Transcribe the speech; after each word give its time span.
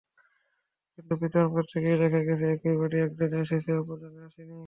কিন্তু 0.93 1.13
বিতরণ 1.21 1.49
করতে 1.55 1.75
গিয়ে 1.83 1.97
দেখা 2.03 2.21
গেছে 2.27 2.45
একই 2.55 2.73
বাড়ির 2.79 3.01
একজনের 3.05 3.41
এসেছে 3.45 3.71
অপরজনের 3.81 4.23
আসেনি। 4.27 4.57